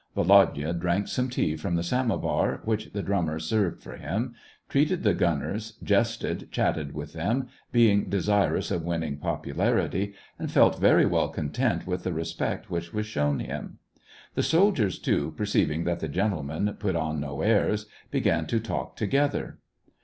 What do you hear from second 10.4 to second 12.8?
felt very well content with the respect